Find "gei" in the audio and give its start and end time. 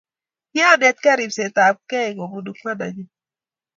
1.89-2.13